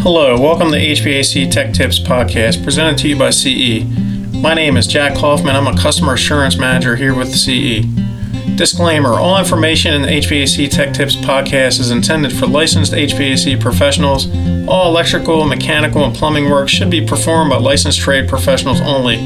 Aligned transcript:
Hello, 0.00 0.40
welcome 0.40 0.70
to 0.70 0.78
HVAC 0.78 1.50
Tech 1.50 1.74
Tips 1.74 1.98
podcast 1.98 2.62
presented 2.62 2.98
to 2.98 3.08
you 3.08 3.18
by 3.18 3.30
CE. 3.30 3.84
My 4.32 4.54
name 4.54 4.76
is 4.76 4.86
Jack 4.86 5.16
Hoffman. 5.16 5.56
I'm 5.56 5.66
a 5.66 5.76
customer 5.76 6.14
assurance 6.14 6.56
manager 6.56 6.94
here 6.94 7.16
with 7.16 7.34
CE. 7.34 7.84
Disclaimer 8.56 9.14
All 9.14 9.40
information 9.40 9.94
in 9.94 10.02
the 10.02 10.08
HVAC 10.08 10.70
Tech 10.70 10.94
Tips 10.94 11.16
podcast 11.16 11.80
is 11.80 11.90
intended 11.90 12.32
for 12.32 12.46
licensed 12.46 12.92
HVAC 12.92 13.60
professionals. 13.60 14.28
All 14.68 14.88
electrical, 14.88 15.44
mechanical, 15.44 16.04
and 16.04 16.14
plumbing 16.14 16.48
work 16.48 16.68
should 16.68 16.90
be 16.90 17.04
performed 17.04 17.50
by 17.50 17.58
licensed 17.58 17.98
trade 17.98 18.28
professionals 18.28 18.80
only. 18.80 19.16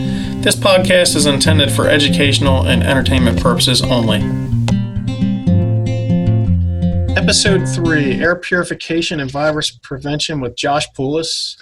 This 0.40 0.56
podcast 0.56 1.14
is 1.14 1.26
intended 1.26 1.70
for 1.70 1.86
educational 1.86 2.66
and 2.66 2.82
entertainment 2.82 3.40
purposes 3.40 3.82
only. 3.82 4.41
Episode 7.22 7.68
3 7.68 8.20
Air 8.20 8.34
Purification 8.34 9.20
and 9.20 9.30
Virus 9.30 9.70
Prevention 9.70 10.40
with 10.40 10.56
Josh 10.56 10.88
Poulos. 10.98 11.56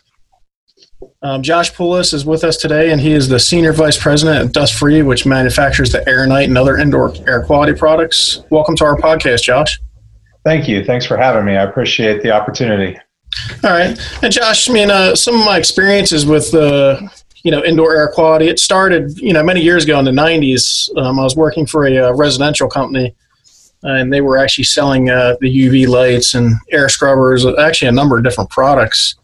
Um, 1.21 1.43
Josh 1.43 1.71
Poulos 1.75 2.15
is 2.15 2.25
with 2.25 2.45
us 2.45 2.57
today, 2.57 2.93
and 2.93 2.99
he 2.99 3.13
is 3.13 3.29
the 3.29 3.39
Senior 3.39 3.75
Vice 3.75 3.99
President 3.99 4.39
at 4.39 4.53
Dust 4.55 4.73
Free, 4.73 5.03
which 5.03 5.27
manufactures 5.27 5.93
the 5.93 5.99
AirNite 5.99 6.45
and 6.45 6.57
other 6.57 6.79
indoor 6.79 7.13
air 7.29 7.45
quality 7.45 7.75
products. 7.75 8.41
Welcome 8.49 8.75
to 8.77 8.87
our 8.87 8.97
podcast, 8.97 9.43
Josh. 9.43 9.79
Thank 10.45 10.67
you. 10.67 10.83
Thanks 10.83 11.05
for 11.05 11.19
having 11.19 11.45
me. 11.45 11.59
I 11.59 11.65
appreciate 11.65 12.23
the 12.23 12.31
opportunity. 12.31 12.99
All 13.63 13.71
right. 13.71 14.01
And 14.23 14.33
Josh, 14.33 14.71
I 14.71 14.73
mean, 14.73 14.91
uh, 14.91 15.15
some 15.15 15.39
of 15.39 15.45
my 15.45 15.59
experiences 15.59 16.25
with 16.25 16.55
uh, 16.55 17.03
you 17.43 17.51
know 17.51 17.63
indoor 17.63 17.95
air 17.95 18.09
quality, 18.09 18.49
it 18.49 18.59
started 18.59 19.19
you 19.19 19.35
know 19.35 19.43
many 19.43 19.61
years 19.61 19.85
ago 19.85 19.99
in 19.99 20.07
the 20.07 20.11
90s. 20.11 20.89
Um, 20.97 21.21
I 21.21 21.23
was 21.23 21.37
working 21.37 21.67
for 21.67 21.87
a, 21.87 21.97
a 21.97 22.15
residential 22.15 22.67
company 22.67 23.15
and 23.83 24.13
they 24.13 24.21
were 24.21 24.39
actually 24.39 24.65
selling 24.65 25.11
uh, 25.11 25.37
the 25.41 25.49
UV 25.49 25.89
lights 25.89 26.35
and 26.35 26.57
air 26.71 26.89
scrubbers, 26.89 27.47
actually 27.59 27.89
a 27.89 27.93
number 27.93 28.19
of 28.19 28.25
different 28.25 28.51
products, 28.51 29.17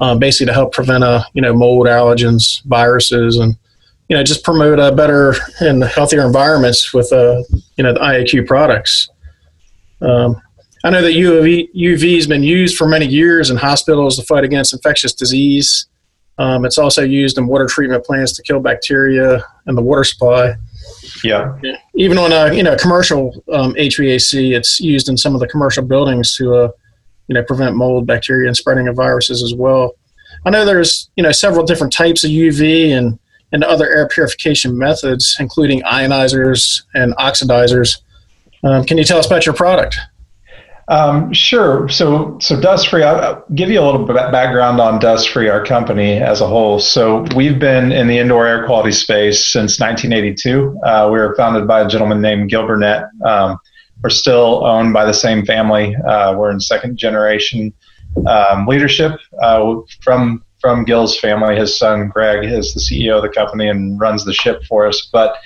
uh, 0.00 0.14
basically 0.14 0.46
to 0.46 0.52
help 0.52 0.72
prevent 0.72 1.04
uh, 1.04 1.22
you 1.32 1.42
know 1.42 1.54
mold, 1.54 1.86
allergens, 1.86 2.62
viruses, 2.64 3.38
and 3.38 3.56
you 4.08 4.16
know 4.16 4.22
just 4.22 4.44
promote 4.44 4.78
a 4.78 4.94
better 4.94 5.34
and 5.60 5.82
healthier 5.84 6.24
environments 6.24 6.92
with 6.92 7.12
uh, 7.12 7.42
you 7.76 7.84
know 7.84 7.92
the 7.92 8.00
IAQ 8.00 8.46
products. 8.46 9.08
Um, 10.00 10.40
I 10.84 10.90
know 10.90 11.00
that 11.00 11.12
UV 11.12 11.70
UV 11.74 12.16
has 12.16 12.26
been 12.26 12.42
used 12.42 12.76
for 12.76 12.86
many 12.86 13.06
years 13.06 13.48
in 13.50 13.56
hospitals 13.56 14.18
to 14.18 14.24
fight 14.24 14.44
against 14.44 14.74
infectious 14.74 15.14
disease. 15.14 15.86
Um, 16.36 16.64
it's 16.64 16.78
also 16.78 17.02
used 17.02 17.38
in 17.38 17.46
water 17.46 17.66
treatment 17.66 18.04
plants 18.04 18.32
to 18.32 18.42
kill 18.42 18.60
bacteria 18.60 19.44
in 19.66 19.76
the 19.76 19.82
water 19.82 20.04
supply. 20.04 20.54
Yeah. 21.24 21.58
Even 21.96 22.18
on 22.18 22.32
a 22.32 22.52
you 22.54 22.62
know 22.62 22.76
commercial 22.76 23.42
um, 23.52 23.74
HVAC, 23.74 24.54
it's 24.54 24.78
used 24.80 25.08
in 25.08 25.16
some 25.16 25.34
of 25.34 25.40
the 25.40 25.48
commercial 25.48 25.82
buildings 25.82 26.36
to 26.36 26.54
uh, 26.54 26.68
you 27.28 27.34
know 27.34 27.42
prevent 27.42 27.76
mold, 27.76 28.06
bacteria, 28.06 28.46
and 28.48 28.56
spreading 28.56 28.88
of 28.88 28.96
viruses 28.96 29.42
as 29.42 29.54
well. 29.54 29.94
I 30.44 30.50
know 30.50 30.64
there's 30.64 31.10
you 31.16 31.22
know 31.22 31.32
several 31.32 31.64
different 31.64 31.92
types 31.92 32.24
of 32.24 32.30
UV 32.30 32.90
and 32.96 33.18
and 33.52 33.64
other 33.64 33.88
air 33.88 34.08
purification 34.08 34.76
methods, 34.76 35.36
including 35.38 35.80
ionizers 35.82 36.82
and 36.94 37.14
oxidizers. 37.16 38.00
Um, 38.64 38.84
can 38.84 38.98
you 38.98 39.04
tell 39.04 39.18
us 39.18 39.26
about 39.26 39.46
your 39.46 39.54
product? 39.54 39.96
Um, 40.88 41.32
sure. 41.32 41.88
So, 41.88 42.38
so 42.40 42.60
Dust 42.60 42.88
Free, 42.88 43.02
I'll 43.02 43.44
give 43.54 43.70
you 43.70 43.80
a 43.80 43.84
little 43.84 44.04
bit 44.04 44.16
background 44.16 44.80
on 44.80 44.98
Dust 44.98 45.30
Free, 45.30 45.48
our 45.48 45.64
company 45.64 46.18
as 46.18 46.40
a 46.40 46.46
whole. 46.46 46.78
So, 46.78 47.24
we've 47.34 47.58
been 47.58 47.90
in 47.90 48.06
the 48.06 48.18
indoor 48.18 48.46
air 48.46 48.66
quality 48.66 48.92
space 48.92 49.44
since 49.44 49.80
1982. 49.80 50.78
Uh, 50.84 51.08
we 51.10 51.18
were 51.18 51.34
founded 51.36 51.66
by 51.66 51.80
a 51.80 51.88
gentleman 51.88 52.20
named 52.20 52.50
Gil 52.50 52.66
Burnett. 52.66 53.04
Um, 53.24 53.58
we're 54.02 54.10
still 54.10 54.66
owned 54.66 54.92
by 54.92 55.06
the 55.06 55.14
same 55.14 55.46
family. 55.46 55.96
Uh, 55.96 56.34
we're 56.36 56.50
in 56.50 56.60
second 56.60 56.98
generation 56.98 57.72
um, 58.26 58.66
leadership 58.66 59.18
uh, 59.40 59.76
from 60.02 60.44
from 60.60 60.84
Gil's 60.84 61.18
family. 61.18 61.56
His 61.56 61.78
son 61.78 62.08
Greg 62.08 62.44
is 62.44 62.72
the 62.72 62.80
CEO 62.80 63.16
of 63.16 63.22
the 63.22 63.28
company 63.28 63.68
and 63.68 64.00
runs 64.00 64.24
the 64.24 64.32
ship 64.32 64.64
for 64.64 64.86
us. 64.86 65.08
But 65.12 65.36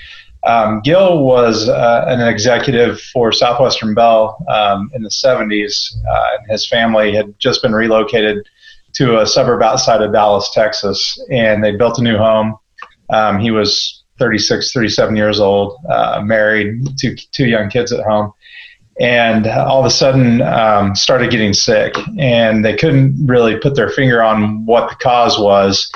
um, 0.44 0.80
Gil 0.82 1.24
was 1.24 1.68
uh, 1.68 2.04
an 2.06 2.20
executive 2.20 3.00
for 3.00 3.32
Southwestern 3.32 3.94
Bell 3.94 4.44
um, 4.48 4.90
in 4.94 5.02
the 5.02 5.08
70s, 5.08 5.94
uh, 6.06 6.36
and 6.38 6.50
his 6.50 6.66
family 6.66 7.14
had 7.14 7.38
just 7.38 7.62
been 7.62 7.74
relocated 7.74 8.48
to 8.94 9.20
a 9.20 9.26
suburb 9.26 9.62
outside 9.62 10.00
of 10.00 10.12
Dallas, 10.12 10.50
Texas, 10.52 11.20
and 11.30 11.62
they 11.62 11.76
built 11.76 11.98
a 11.98 12.02
new 12.02 12.16
home. 12.16 12.56
Um, 13.10 13.38
he 13.38 13.50
was 13.50 14.04
36, 14.18 14.72
37 14.72 15.16
years 15.16 15.40
old, 15.40 15.76
uh, 15.88 16.20
married, 16.24 16.86
two, 16.98 17.16
two 17.32 17.46
young 17.46 17.68
kids 17.68 17.92
at 17.92 18.04
home, 18.04 18.32
and 19.00 19.46
all 19.46 19.80
of 19.80 19.86
a 19.86 19.90
sudden 19.90 20.40
um, 20.42 20.94
started 20.94 21.30
getting 21.30 21.52
sick, 21.52 21.94
and 22.18 22.64
they 22.64 22.76
couldn't 22.76 23.26
really 23.26 23.58
put 23.58 23.74
their 23.74 23.90
finger 23.90 24.22
on 24.22 24.64
what 24.66 24.88
the 24.88 24.96
cause 24.96 25.38
was 25.38 25.90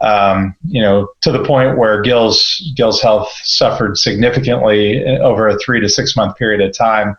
um, 0.00 0.54
you 0.64 0.80
know, 0.80 1.08
to 1.20 1.30
the 1.30 1.44
point 1.44 1.76
where 1.76 2.00
Gil's 2.02 2.72
Gil's 2.74 3.02
health 3.02 3.30
suffered 3.42 3.98
significantly 3.98 5.04
over 5.18 5.48
a 5.48 5.58
three 5.58 5.80
to 5.80 5.88
six 5.88 6.16
month 6.16 6.36
period 6.36 6.60
of 6.60 6.76
time. 6.76 7.16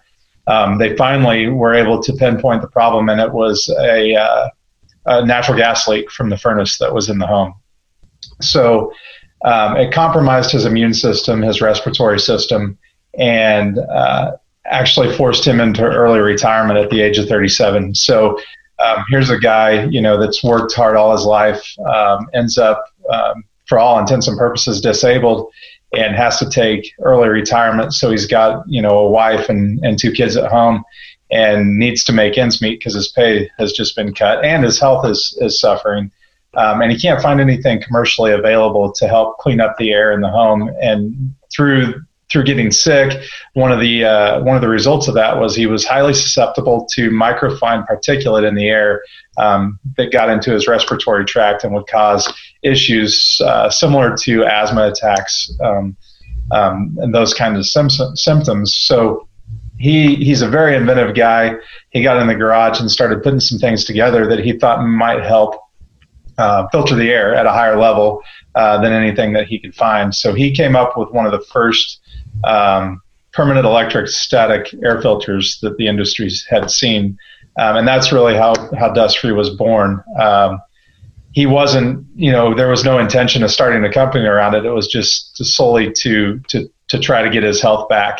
Um, 0.48 0.80
they 0.80 0.96
finally 0.96 1.48
were 1.48 1.74
able 1.74 2.02
to 2.02 2.14
pinpoint 2.14 2.62
the 2.62 2.68
problem, 2.68 3.10
and 3.10 3.22
it 3.22 3.32
was 3.32 3.70
a, 3.80 4.16
uh, 4.16 4.50
a, 5.06 5.26
natural 5.26 5.56
gas 5.56 5.88
leak 5.88 6.10
from 6.10 6.30
the 6.30 6.38
furnace 6.38 6.80
that 6.80 6.94
was 6.94 7.10
in 7.10 7.20
the 7.20 7.28
home. 7.28 7.54
So 8.42 8.92
um, 9.46 9.78
it 9.78 9.94
compromised 9.94 10.52
his 10.52 10.66
immune 10.66 10.96
system, 10.96 11.44
his 11.44 11.62
respiratory 11.62 12.20
system, 12.20 12.78
and 13.18 13.78
uh, 13.78 14.34
actually 14.66 15.16
forced 15.16 15.46
him 15.46 15.60
into 15.60 15.84
early 15.84 16.20
retirement 16.20 16.80
at 16.80 16.90
the 16.90 17.02
age 17.02 17.20
of 17.20 17.28
37. 17.28 17.94
So 17.94 18.40
um, 18.84 19.04
here's 19.10 19.30
a 19.30 19.40
guy, 19.40 19.86
you 19.86 20.02
know, 20.02 20.20
that's 20.20 20.44
worked 20.44 20.74
hard 20.74 20.96
all 20.96 21.12
his 21.12 21.26
life, 21.26 21.64
um, 21.86 22.28
ends 22.34 22.58
up, 22.58 22.84
um, 23.12 23.44
for 23.68 23.80
all 23.80 24.00
intents 24.00 24.28
and 24.28 24.38
purposes, 24.38 24.82
disabled, 24.82 25.52
and 25.94 26.16
has 26.16 26.40
to 26.40 26.50
take 26.50 26.92
early 27.02 27.30
retirement. 27.30 27.94
So 27.94 28.12
he's 28.12 28.28
got, 28.28 28.64
you 28.68 28.82
know, 28.82 28.98
a 28.98 29.10
wife 29.10 29.50
and, 29.50 29.80
and 29.84 30.00
two 30.00 30.12
kids 30.12 30.38
at 30.38 30.52
home, 30.52 30.84
and 31.32 31.78
needs 31.80 32.04
to 32.06 32.14
make 32.14 32.38
ends 32.38 32.62
meet 32.62 32.80
because 32.80 32.94
his 32.94 33.10
pay 33.10 33.50
has 33.58 33.72
just 33.72 33.96
been 33.96 34.14
cut, 34.14 34.44
and 34.44 34.64
his 34.64 34.80
health 34.80 35.06
is 35.06 35.38
is 35.42 35.60
suffering. 35.60 36.12
Um, 36.54 36.82
and 36.82 36.92
he 36.92 37.00
can't 37.00 37.22
find 37.22 37.40
anything 37.40 37.82
commercially 37.82 38.34
available 38.34 38.92
to 38.92 39.08
help 39.08 39.38
clean 39.38 39.62
up 39.62 39.78
the 39.78 39.94
air 39.94 40.12
in 40.12 40.20
the 40.20 40.30
home. 40.30 40.70
And 40.82 41.34
through 41.56 42.02
through 42.32 42.44
getting 42.46 42.72
sick, 42.72 43.22
one 43.54 43.72
of 43.72 43.80
the 43.80 44.06
uh, 44.06 44.42
one 44.44 44.56
of 44.56 44.62
the 44.62 44.70
results 44.70 45.08
of 45.08 45.16
that 45.16 45.40
was 45.40 45.56
he 45.56 45.66
was 45.66 45.86
highly 45.86 46.14
susceptible 46.14 46.88
to 46.94 47.10
microfine 47.10 47.86
particulate 47.88 48.48
in 48.48 48.56
the 48.56 48.68
air 48.68 49.04
um, 49.38 49.80
that 49.98 50.12
got 50.12 50.30
into 50.30 50.52
his 50.52 50.68
respiratory 50.68 51.26
tract 51.26 51.64
and 51.64 51.74
would 51.74 51.88
cause 51.88 52.32
issues 52.64 53.42
uh, 53.44 53.70
similar 53.70 54.16
to 54.16 54.46
asthma 54.46 54.88
attacks 54.88 55.52
um, 55.62 55.96
um, 56.52 56.98
and 57.02 57.14
those 57.14 57.34
kinds 57.34 57.58
of 57.58 57.66
sim- 57.66 58.16
symptoms. 58.16 58.76
So 58.76 59.28
he 59.78 60.16
he's 60.16 60.42
a 60.42 60.48
very 60.48 60.76
inventive 60.76 61.16
guy. 61.16 61.56
He 61.90 62.02
got 62.02 62.22
in 62.22 62.28
the 62.28 62.36
garage 62.36 62.80
and 62.80 62.90
started 62.90 63.24
putting 63.24 63.40
some 63.40 63.58
things 63.58 63.84
together 63.84 64.28
that 64.28 64.40
he 64.40 64.54
thought 64.54 64.86
might 64.86 65.24
help 65.24 65.56
uh, 66.38 66.68
filter 66.72 66.96
the 66.96 67.10
air 67.10 67.36
at 67.36 67.46
a 67.46 67.52
higher 67.52 67.78
level 67.78 68.22
uh, 68.56 68.82
than 68.82 68.94
anything 68.94 69.34
that 69.34 69.48
he 69.48 69.60
could 69.60 69.76
find. 69.76 70.14
So 70.14 70.34
he 70.34 70.54
came 70.54 70.76
up 70.76 70.98
with 70.98 71.10
one 71.12 71.26
of 71.26 71.32
the 71.32 71.42
first 71.52 72.00
um, 72.44 73.02
permanent 73.34 73.66
electrostatic 73.66 74.74
air 74.84 75.02
filters 75.02 75.60
that 75.62 75.78
the 75.78 75.88
industries 75.88 76.46
had 76.50 76.70
seen. 76.70 77.18
Um, 77.60 77.78
and 77.78 77.88
that's 77.88 78.12
really 78.12 78.36
how, 78.36 78.54
how 78.78 78.92
Dust 78.94 79.20
Free 79.20 79.32
was 79.32 79.50
born. 79.50 80.04
Um, 80.20 80.62
he 81.34 81.46
wasn't, 81.46 82.06
you 82.16 82.32
know, 82.32 82.54
there 82.54 82.70
was 82.70 82.84
no 82.84 83.00
intention 83.00 83.42
of 83.44 83.52
starting 83.52 83.84
a 83.86 83.92
company 83.92 84.26
around 84.26 84.54
it. 84.54 84.66
It 84.66 84.72
was 84.72 84.88
just 84.88 85.36
to 85.38 85.46
solely 85.46 85.92
to, 85.94 86.40
to, 86.50 86.70
to 86.90 87.00
try 87.00 87.22
to 87.22 87.30
get 87.30 87.44
his 87.44 87.62
health 87.62 87.88
back. 87.88 88.20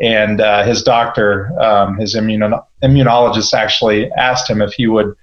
And 0.00 0.40
uh, 0.40 0.64
his 0.64 0.82
doctor, 0.82 1.52
um, 1.60 1.98
his 1.98 2.14
immuno- 2.14 2.64
immunologist, 2.82 3.52
actually 3.52 4.10
asked 4.12 4.48
him 4.48 4.62
if 4.62 4.72
he 4.72 4.86
would 4.86 5.14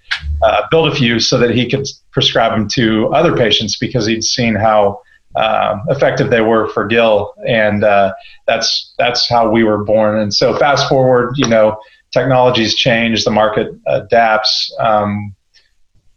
uh, 0.41 0.63
build 0.69 0.91
a 0.91 0.95
few 0.95 1.19
so 1.19 1.38
that 1.38 1.51
he 1.51 1.69
could 1.69 1.88
prescribe 2.12 2.51
them 2.51 2.68
to 2.69 3.07
other 3.13 3.36
patients 3.36 3.77
because 3.77 4.06
he'd 4.06 4.24
seen 4.24 4.56
how 4.56 5.01
uh, 5.35 5.77
effective 5.89 6.29
they 6.29 6.41
were 6.41 6.69
for 6.69 6.85
Gil, 6.85 7.33
and 7.47 7.83
uh, 7.83 8.13
that's 8.47 8.93
that's 8.97 9.27
how 9.27 9.49
we 9.49 9.63
were 9.63 9.83
born. 9.83 10.17
And 10.19 10.33
so, 10.33 10.57
fast 10.57 10.87
forward, 10.87 11.33
you 11.37 11.47
know, 11.47 11.77
technologies 12.11 12.75
change, 12.75 13.23
the 13.23 13.31
market 13.31 13.69
adapts. 13.87 14.73
Um, 14.79 15.35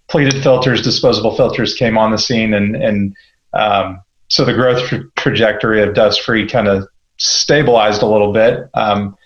pleated 0.08 0.42
filters, 0.42 0.82
disposable 0.82 1.36
filters 1.36 1.74
came 1.74 1.98
on 1.98 2.10
the 2.10 2.18
scene, 2.18 2.54
and 2.54 2.76
and 2.76 3.16
um, 3.52 4.00
so 4.28 4.44
the 4.44 4.54
growth 4.54 4.86
tra- 4.88 5.04
trajectory 5.16 5.82
of 5.82 5.94
dust 5.94 6.22
free 6.22 6.46
kind 6.46 6.68
of 6.68 6.86
stabilized 7.18 8.02
a 8.02 8.06
little 8.06 8.32
bit. 8.32 8.68
Um, 8.74 9.16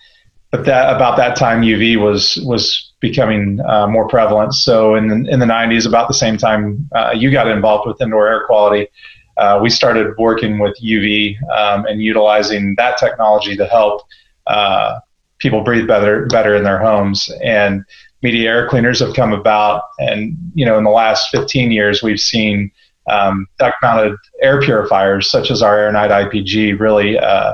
but 0.51 0.65
that 0.65 0.95
about 0.95 1.17
that 1.17 1.35
time, 1.35 1.61
UV 1.61 1.99
was 1.99 2.37
was 2.45 2.91
becoming 2.99 3.59
uh, 3.67 3.87
more 3.87 4.07
prevalent. 4.07 4.53
So 4.53 4.95
in 4.95 5.07
the, 5.07 5.29
in 5.29 5.39
the 5.39 5.45
90s, 5.45 5.85
about 5.85 6.07
the 6.07 6.13
same 6.13 6.37
time 6.37 6.87
uh, 6.95 7.11
you 7.13 7.31
got 7.31 7.47
involved 7.47 7.87
with 7.87 7.99
indoor 8.01 8.27
air 8.27 8.45
quality, 8.45 8.87
uh, 9.37 9.59
we 9.61 9.69
started 9.69 10.15
working 10.17 10.59
with 10.59 10.77
UV 10.81 11.35
um, 11.51 11.85
and 11.85 12.01
utilizing 12.01 12.75
that 12.77 12.97
technology 12.97 13.55
to 13.57 13.65
help 13.65 14.01
uh, 14.47 14.99
people 15.39 15.61
breathe 15.61 15.87
better 15.87 16.25
better 16.27 16.55
in 16.55 16.63
their 16.63 16.79
homes. 16.79 17.29
And 17.43 17.83
media 18.21 18.49
air 18.49 18.67
cleaners 18.69 18.99
have 18.99 19.13
come 19.13 19.33
about, 19.33 19.83
and 19.99 20.37
you 20.53 20.65
know, 20.65 20.77
in 20.77 20.83
the 20.83 20.89
last 20.89 21.29
15 21.31 21.71
years, 21.71 22.01
we've 22.01 22.19
seen 22.19 22.71
um, 23.09 23.47
duct-mounted 23.59 24.15
air 24.41 24.61
purifiers 24.61 25.29
such 25.29 25.51
as 25.51 25.61
our 25.61 25.77
AirNite 25.77 26.31
IPG 26.31 26.79
really 26.79 27.19
uh, 27.19 27.53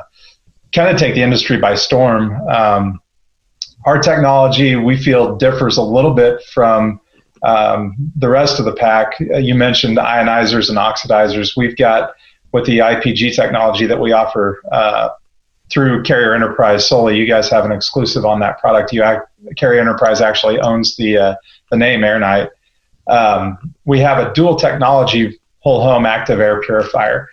kind 0.73 0.89
of 0.89 0.97
take 0.97 1.15
the 1.15 1.23
industry 1.23 1.57
by 1.57 1.75
storm. 1.75 2.47
Um, 2.47 3.01
our 3.85 3.99
technology, 3.99 4.75
we 4.75 4.97
feel, 4.97 5.37
differs 5.37 5.77
a 5.77 5.81
little 5.81 6.13
bit 6.13 6.43
from 6.43 6.99
um, 7.43 7.95
the 8.15 8.29
rest 8.29 8.59
of 8.59 8.65
the 8.65 8.73
pack. 8.73 9.13
Uh, 9.33 9.37
you 9.37 9.55
mentioned 9.55 9.97
ionizers 9.97 10.69
and 10.69 10.77
oxidizers. 10.77 11.55
We've 11.55 11.75
got 11.77 12.13
with 12.51 12.65
the 12.65 12.79
IPG 12.79 13.35
technology 13.35 13.85
that 13.85 13.99
we 13.99 14.11
offer 14.11 14.61
uh, 14.71 15.09
through 15.71 16.03
Carrier 16.03 16.33
Enterprise 16.33 16.87
solely. 16.87 17.15
You 17.15 17.27
guys 17.27 17.49
have 17.49 17.65
an 17.65 17.71
exclusive 17.71 18.25
on 18.25 18.39
that 18.39 18.59
product. 18.59 18.91
You 18.91 19.03
act, 19.03 19.29
Carrier 19.55 19.79
Enterprise 19.79 20.21
actually 20.21 20.59
owns 20.59 20.95
the 20.95 21.17
uh, 21.17 21.35
the 21.69 21.77
name 21.77 22.01
AirNite. 22.01 22.49
Um, 23.07 23.73
we 23.85 23.99
have 23.99 24.25
a 24.25 24.33
dual 24.33 24.55
technology 24.55 25.39
whole 25.59 25.81
home 25.81 26.05
active 26.05 26.39
air 26.39 26.61
purifier. 26.61 27.29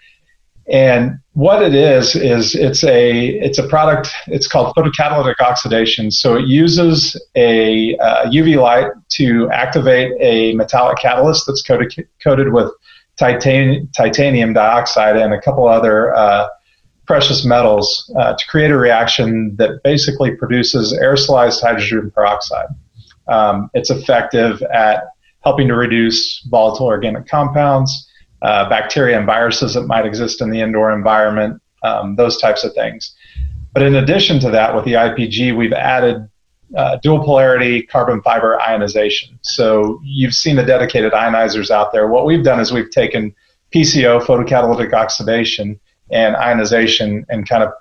And 0.68 1.18
what 1.34 1.62
it 1.62 1.74
is 1.74 2.16
is 2.16 2.54
it's 2.54 2.82
a 2.82 3.28
it's 3.28 3.58
a 3.58 3.68
product. 3.68 4.10
It's 4.26 4.48
called 4.48 4.74
photocatalytic 4.74 5.38
oxidation. 5.40 6.10
So 6.10 6.36
it 6.36 6.46
uses 6.46 7.20
a 7.36 7.96
uh, 7.98 8.26
UV 8.26 8.60
light 8.60 8.90
to 9.10 9.48
activate 9.50 10.12
a 10.20 10.54
metallic 10.54 10.98
catalyst 10.98 11.46
that's 11.46 11.62
coated 11.62 12.08
coated 12.22 12.52
with 12.52 12.72
titan, 13.16 13.88
titanium 13.96 14.52
dioxide 14.54 15.16
and 15.16 15.32
a 15.32 15.40
couple 15.40 15.68
other 15.68 16.14
uh, 16.14 16.48
precious 17.06 17.44
metals 17.44 18.12
uh, 18.18 18.34
to 18.34 18.46
create 18.48 18.70
a 18.70 18.76
reaction 18.76 19.54
that 19.56 19.80
basically 19.84 20.34
produces 20.34 20.92
aerosolized 20.92 21.60
hydrogen 21.62 22.10
peroxide. 22.10 22.66
Um, 23.28 23.70
it's 23.74 23.90
effective 23.90 24.62
at 24.62 25.04
helping 25.44 25.68
to 25.68 25.74
reduce 25.74 26.42
volatile 26.50 26.86
organic 26.86 27.28
compounds, 27.28 28.08
uh, 28.42 28.68
bacteria 28.68 29.16
and 29.16 29.26
viruses 29.26 29.74
that 29.74 29.82
might 29.82 30.06
exist 30.06 30.40
in 30.40 30.50
the 30.50 30.60
indoor 30.60 30.92
environment, 30.92 31.60
um, 31.82 32.16
those 32.16 32.40
types 32.40 32.64
of 32.64 32.72
things. 32.74 33.14
But 33.72 33.82
in 33.82 33.94
addition 33.96 34.40
to 34.40 34.50
that, 34.50 34.74
with 34.74 34.84
the 34.84 34.94
IPG, 34.94 35.56
we've 35.56 35.72
added 35.72 36.28
uh, 36.76 36.96
dual 37.02 37.22
polarity 37.22 37.82
carbon 37.82 38.22
fiber 38.22 38.60
ionization. 38.60 39.38
So 39.42 40.00
you've 40.02 40.34
seen 40.34 40.56
the 40.56 40.64
dedicated 40.64 41.12
ionizers 41.12 41.70
out 41.70 41.92
there. 41.92 42.08
What 42.08 42.26
we've 42.26 42.42
done 42.42 42.58
is 42.58 42.72
we've 42.72 42.90
taken 42.90 43.34
PCO, 43.74 44.22
photocatalytic 44.22 44.92
oxidation, 44.92 45.78
and 46.10 46.36
ionization, 46.36 47.26
and 47.28 47.48
kind 47.48 47.62
of 47.62 47.72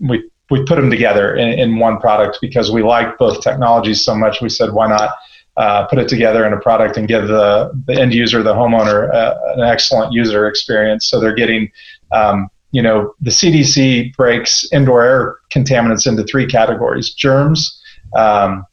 we 0.00 0.28
we 0.50 0.64
put 0.64 0.76
them 0.76 0.90
together 0.90 1.34
in, 1.36 1.48
in 1.58 1.78
one 1.78 1.98
product 2.00 2.38
because 2.40 2.72
we 2.72 2.82
like 2.82 3.16
both 3.18 3.40
technologies 3.40 4.04
so 4.04 4.14
much. 4.14 4.42
We 4.42 4.48
said, 4.48 4.72
why 4.72 4.88
not 4.88 5.14
uh, 5.56 5.86
put 5.86 5.98
it 5.98 6.08
together 6.08 6.46
in 6.46 6.52
a 6.52 6.60
product 6.60 6.96
and 6.96 7.08
give 7.08 7.28
the, 7.28 7.70
the 7.86 8.00
end 8.00 8.14
user, 8.14 8.42
the 8.42 8.54
homeowner, 8.54 9.12
uh, 9.12 9.34
an 9.56 9.60
excellent 9.62 10.12
user 10.12 10.46
experience. 10.46 11.08
So 11.08 11.20
they're 11.20 11.34
getting, 11.34 11.70
um, 12.12 12.48
you 12.72 12.82
know, 12.82 13.14
the 13.20 13.30
CDC 13.30 14.14
breaks 14.16 14.70
indoor 14.72 15.02
air 15.02 15.38
contaminants 15.52 16.06
into 16.06 16.24
three 16.24 16.46
categories: 16.46 17.10
germs, 17.10 17.80
um, 18.14 18.64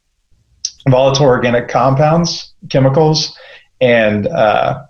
volatile 0.88 1.26
organic 1.26 1.68
compounds, 1.68 2.54
chemicals, 2.70 3.36
and 3.80 4.28
uh, 4.28 4.84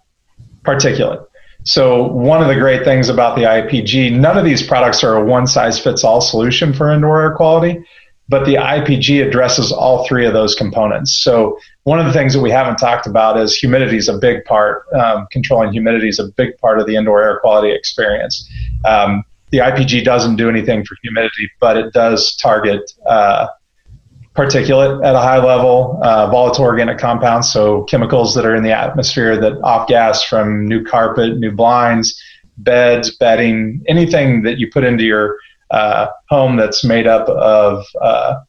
particulate. 0.62 1.24
So 1.64 2.06
one 2.06 2.40
of 2.40 2.48
the 2.48 2.54
great 2.54 2.84
things 2.84 3.08
about 3.08 3.36
the 3.36 3.42
IPG, 3.42 4.16
none 4.18 4.38
of 4.38 4.44
these 4.44 4.66
products 4.66 5.02
are 5.04 5.16
a 5.16 5.24
one 5.24 5.46
size 5.46 5.78
fits 5.78 6.04
all 6.04 6.20
solution 6.20 6.72
for 6.72 6.90
indoor 6.90 7.20
air 7.20 7.34
quality, 7.34 7.84
but 8.28 8.44
the 8.44 8.54
IPG 8.54 9.26
addresses 9.26 9.72
all 9.72 10.06
three 10.06 10.26
of 10.26 10.34
those 10.34 10.54
components. 10.54 11.18
So 11.22 11.58
one 11.84 11.98
of 11.98 12.06
the 12.06 12.12
things 12.12 12.34
that 12.34 12.40
we 12.40 12.50
haven't 12.50 12.76
talked 12.76 13.06
about 13.06 13.38
is 13.38 13.54
humidity 13.54 13.96
is 13.96 14.08
a 14.08 14.18
big 14.18 14.44
part. 14.44 14.84
Um, 14.92 15.26
controlling 15.30 15.72
humidity 15.72 16.08
is 16.08 16.18
a 16.18 16.28
big 16.36 16.58
part 16.58 16.78
of 16.78 16.86
the 16.86 16.96
indoor 16.96 17.22
air 17.22 17.40
quality 17.40 17.72
experience. 17.72 18.48
Um, 18.84 19.24
the 19.50 19.58
IPG 19.58 20.04
doesn't 20.04 20.36
do 20.36 20.50
anything 20.50 20.84
for 20.84 20.96
humidity, 21.02 21.50
but 21.58 21.78
it 21.78 21.94
does 21.94 22.36
target 22.36 22.92
uh, 23.06 23.46
particulate 24.34 25.04
at 25.04 25.14
a 25.14 25.20
high 25.20 25.42
level, 25.42 25.98
uh, 26.02 26.30
volatile 26.30 26.64
organic 26.64 26.98
compounds, 26.98 27.50
so 27.50 27.84
chemicals 27.84 28.34
that 28.34 28.44
are 28.44 28.54
in 28.54 28.62
the 28.62 28.72
atmosphere 28.72 29.40
that 29.40 29.54
off 29.64 29.88
gas 29.88 30.22
from 30.22 30.68
new 30.68 30.84
carpet, 30.84 31.38
new 31.38 31.50
blinds, 31.50 32.22
beds, 32.58 33.16
bedding, 33.16 33.82
anything 33.88 34.42
that 34.42 34.58
you 34.58 34.70
put 34.70 34.84
into 34.84 35.04
your 35.04 35.38
home 35.70 36.56
that's 36.56 36.84
made 36.84 37.06
up 37.06 37.28
of 37.28 37.84
uh, 38.00 38.40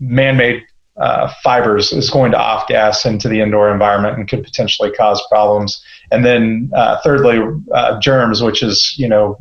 man-made 0.00 0.62
uh, 0.98 1.32
fibers 1.42 1.92
is 1.92 2.08
going 2.08 2.32
to 2.32 2.38
off 2.38 2.66
gas 2.68 3.04
into 3.04 3.28
the 3.28 3.40
indoor 3.40 3.70
environment 3.70 4.16
and 4.16 4.28
could 4.28 4.42
potentially 4.42 4.90
cause 4.92 5.22
problems. 5.28 5.82
And 6.10 6.24
then, 6.24 6.70
uh, 6.74 7.00
thirdly, 7.02 7.38
uh, 7.74 8.00
germs, 8.00 8.42
which 8.42 8.62
is 8.62 8.94
you 8.96 9.08
know 9.08 9.38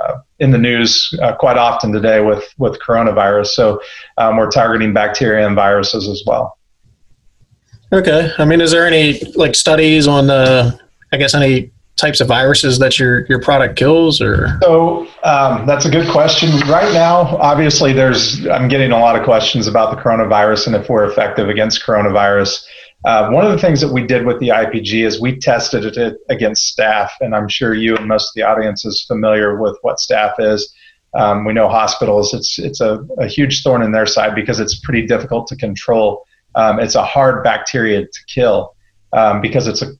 uh, 0.00 0.18
in 0.38 0.52
the 0.52 0.58
news 0.58 1.12
uh, 1.22 1.34
quite 1.34 1.58
often 1.58 1.92
today 1.92 2.20
with 2.20 2.44
with 2.58 2.78
coronavirus. 2.80 3.48
So 3.48 3.80
um, 4.16 4.36
we're 4.36 4.50
targeting 4.50 4.92
bacteria 4.92 5.46
and 5.46 5.56
viruses 5.56 6.08
as 6.08 6.22
well. 6.26 6.58
Okay, 7.92 8.30
I 8.38 8.44
mean, 8.44 8.60
is 8.60 8.70
there 8.70 8.86
any 8.86 9.20
like 9.34 9.54
studies 9.54 10.06
on 10.06 10.30
uh, 10.30 10.76
I 11.12 11.16
guess 11.16 11.34
any 11.34 11.72
types 11.96 12.20
of 12.20 12.28
viruses 12.28 12.78
that 12.78 12.98
your 12.98 13.24
your 13.26 13.40
product 13.40 13.76
kills 13.76 14.20
or 14.20 14.58
so 14.62 15.06
um, 15.24 15.66
that's 15.66 15.86
a 15.86 15.90
good 15.90 16.08
question 16.10 16.50
right 16.68 16.92
now 16.92 17.36
obviously 17.38 17.92
there's 17.92 18.46
i'm 18.48 18.68
getting 18.68 18.92
a 18.92 18.98
lot 18.98 19.16
of 19.16 19.24
questions 19.24 19.66
about 19.66 19.94
the 19.94 20.00
coronavirus 20.00 20.66
and 20.66 20.76
if 20.76 20.88
we're 20.88 21.08
effective 21.08 21.48
against 21.48 21.82
coronavirus 21.82 22.64
uh, 23.04 23.30
one 23.30 23.46
of 23.46 23.52
the 23.52 23.58
things 23.58 23.80
that 23.80 23.92
we 23.92 24.04
did 24.04 24.26
with 24.26 24.40
the 24.40 24.48
IPG 24.48 25.06
is 25.06 25.20
we 25.20 25.38
tested 25.38 25.96
it 25.96 26.18
against 26.28 26.76
staph 26.76 27.10
and 27.20 27.36
I'm 27.36 27.46
sure 27.46 27.72
you 27.72 27.96
and 27.96 28.08
most 28.08 28.30
of 28.30 28.34
the 28.34 28.42
audience 28.42 28.84
is 28.84 29.04
familiar 29.06 29.60
with 29.60 29.78
what 29.82 29.98
staph 29.98 30.34
is. 30.40 30.74
Um, 31.14 31.44
we 31.44 31.52
know 31.52 31.68
hospitals; 31.68 32.34
it's 32.34 32.58
it's 32.58 32.80
a, 32.80 33.06
a, 33.18 33.26
huge 33.26 33.62
thorn 33.62 33.82
in 33.82 33.92
their 33.92 34.06
side 34.06 34.34
because 34.34 34.60
it's 34.60 34.78
pretty 34.80 35.06
difficult 35.06 35.46
to 35.46 35.56
control. 35.56 36.26
Um, 36.56 36.78
it's 36.80 36.94
a 36.94 37.04
hard 37.04 37.42
bacteria 37.44 38.02
to 38.02 38.20
kill 38.26 38.74
um, 39.12 39.40
because 39.40 39.66
it's 39.66 39.82
a 39.82 39.92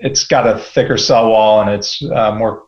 it's 0.00 0.26
got 0.26 0.46
a 0.46 0.58
thicker 0.58 0.98
cell 0.98 1.30
wall 1.30 1.60
and 1.60 1.70
it's 1.70 2.02
uh, 2.02 2.34
more 2.34 2.64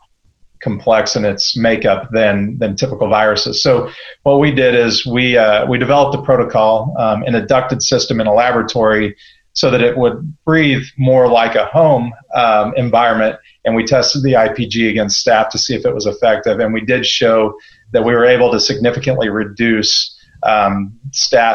complex 0.63 1.17
in 1.17 1.25
its 1.25 1.57
makeup 1.57 2.09
than 2.13 2.57
than 2.59 2.77
typical 2.77 3.09
viruses. 3.09 3.63
So 3.63 3.91
what 4.23 4.39
we 4.39 4.53
did 4.53 4.75
is 4.75 5.05
we 5.05 5.37
uh, 5.37 5.67
we 5.67 5.79
developed 5.79 6.15
a 6.17 6.23
protocol 6.23 6.95
um, 6.99 7.25
in 7.25 7.35
a 7.35 7.45
ducted 7.45 7.83
system 7.83 8.21
in 8.21 8.27
a 8.27 8.33
laboratory 8.33 9.17
so 9.55 9.71
that 9.71 9.83
it 9.83 9.99
would 9.99 10.35
breathe 10.45 10.85
more 10.97 11.29
like 11.29 11.55
a 11.55 11.67
home 11.67 12.13
um, 12.35 12.73
environment. 12.77 13.37
And 13.65 13.77
we 13.77 13.85
tested 13.85 14.23
the 14.23 14.33
IPG 14.33 14.89
against 14.89 15.25
staph 15.25 15.51
to 15.51 15.59
see 15.59 15.75
if 15.75 15.85
it 15.85 15.95
was 15.95 16.07
effective. 16.07 16.59
And 16.59 16.73
we 16.73 16.81
did 16.81 17.05
show 17.05 17.55
that 17.93 18.03
we 18.03 18.15
were 18.15 18.25
able 18.25 18.51
to 18.51 18.59
significantly 18.59 19.29
reduce 19.29 20.19
um, 20.45 20.99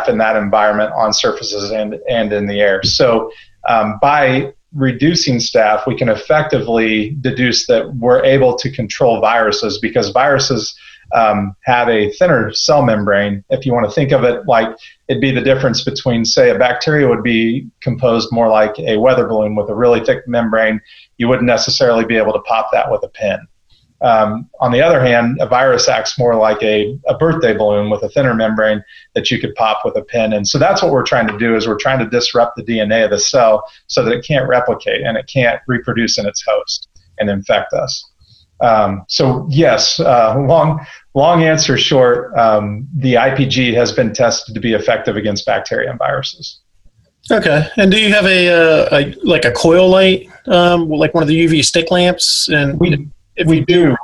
in 0.07 0.17
that 0.19 0.35
environment 0.35 0.93
on 0.95 1.11
surfaces 1.11 1.71
and, 1.71 1.95
and 2.07 2.31
in 2.31 2.45
the 2.45 2.61
air. 2.61 2.83
So 2.83 3.31
um, 3.67 3.97
by 3.99 4.53
reducing 4.73 5.37
staph, 5.37 5.87
we 5.87 5.95
can 5.95 6.09
effectively 6.09 7.17
deduce 7.21 7.67
that 7.67 7.95
we're 7.95 8.23
able 8.23 8.55
to 8.57 8.71
control 8.71 9.21
viruses 9.21 9.79
because 9.79 10.09
viruses 10.09 10.75
um, 11.15 11.55
have 11.63 11.87
a 11.87 12.11
thinner 12.13 12.51
cell 12.51 12.83
membrane. 12.83 13.43
If 13.49 13.65
you 13.65 13.73
want 13.73 13.85
to 13.85 13.91
think 13.91 14.11
of 14.11 14.23
it 14.23 14.45
like 14.45 14.67
it'd 15.07 15.21
be 15.21 15.31
the 15.31 15.41
difference 15.41 15.83
between, 15.83 16.25
say, 16.25 16.49
a 16.49 16.57
bacteria 16.59 17.07
would 17.07 17.23
be 17.23 17.69
composed 17.81 18.29
more 18.31 18.49
like 18.49 18.77
a 18.79 18.97
weather 18.97 19.25
balloon 19.25 19.55
with 19.55 19.69
a 19.69 19.75
really 19.75 20.03
thick 20.03 20.27
membrane. 20.27 20.81
You 21.17 21.27
wouldn't 21.27 21.47
necessarily 21.47 22.05
be 22.05 22.17
able 22.17 22.33
to 22.33 22.41
pop 22.41 22.69
that 22.73 22.91
with 22.91 23.03
a 23.03 23.09
pin. 23.09 23.39
Um, 24.01 24.49
on 24.59 24.71
the 24.71 24.81
other 24.81 25.01
hand, 25.01 25.39
a 25.41 25.47
virus 25.47 25.89
acts 25.89 26.19
more 26.19 26.35
like 26.35 26.61
a, 26.61 26.97
a 27.07 27.17
birthday 27.17 27.55
balloon 27.55 27.89
with 27.89 28.03
a 28.03 28.09
thinner 28.09 28.35
membrane 28.35 28.83
that 29.15 29.31
you 29.31 29.39
could 29.39 29.55
pop 29.55 29.83
with 29.83 29.95
a 29.95 30.03
pin. 30.03 30.33
And 30.33 30.47
so 30.47 30.59
that's 30.59 30.83
what 30.83 30.91
we're 30.91 31.05
trying 31.05 31.27
to 31.27 31.37
do 31.37 31.55
is 31.55 31.67
we're 31.67 31.79
trying 31.79 31.99
to 31.99 32.09
disrupt 32.09 32.57
the 32.57 32.63
DNA 32.63 33.03
of 33.03 33.09
the 33.09 33.19
cell 33.19 33.63
so 33.87 34.03
that 34.03 34.13
it 34.13 34.23
can't 34.23 34.47
replicate 34.47 35.01
and 35.01 35.17
it 35.17 35.27
can't 35.27 35.59
reproduce 35.67 36.19
in 36.19 36.27
its 36.27 36.43
host 36.45 36.89
and 37.17 37.29
infect 37.29 37.73
us. 37.73 38.11
Um, 38.59 39.05
so 39.07 39.47
yes, 39.49 39.99
uh, 39.99 40.35
long 40.39 40.85
long 41.13 41.43
answer 41.43 41.77
short, 41.77 42.35
um, 42.37 42.87
the 42.95 43.13
IPG 43.13 43.73
has 43.75 43.91
been 43.91 44.13
tested 44.13 44.55
to 44.55 44.61
be 44.61 44.73
effective 44.73 45.15
against 45.15 45.45
bacteria 45.45 45.89
and 45.89 45.99
viruses. 45.99 46.59
Okay, 47.29 47.67
and 47.77 47.91
do 47.91 47.99
you 47.99 48.11
have 48.13 48.25
a, 48.25 48.49
uh, 48.49 48.99
a 48.99 49.15
like 49.23 49.45
a 49.45 49.51
coil 49.51 49.89
light, 49.89 50.29
um, 50.47 50.89
like 50.89 51.13
one 51.13 51.21
of 51.21 51.27
the 51.27 51.45
UV 51.45 51.63
stick 51.63 51.91
lamps? 51.91 52.47
And 52.49 52.79
we 52.79 53.09
we 53.45 53.61
do. 53.61 53.95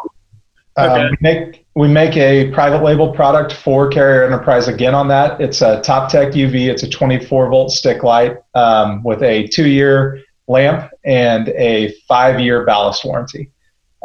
Um, 0.75 0.89
okay. 0.89 1.09
we 1.09 1.17
make 1.21 1.65
we 1.75 1.87
make 1.87 2.17
a 2.17 2.51
private 2.51 2.83
label 2.83 3.13
product 3.13 3.53
for 3.53 3.87
Carrier 3.87 4.25
Enterprise 4.25 4.67
again 4.67 4.93
on 4.93 5.07
that. 5.07 5.39
It's 5.41 5.61
a 5.61 5.81
Top 5.81 6.11
Tech 6.11 6.33
UV. 6.33 6.67
It's 6.67 6.83
a 6.83 6.89
24 6.89 7.49
volt 7.49 7.71
stick 7.71 8.03
light 8.03 8.37
um, 8.53 9.03
with 9.03 9.21
a 9.23 9.47
two 9.47 9.67
year 9.67 10.21
lamp 10.47 10.91
and 11.03 11.49
a 11.49 11.93
five 12.07 12.39
year 12.39 12.65
ballast 12.65 13.05
warranty. 13.05 13.51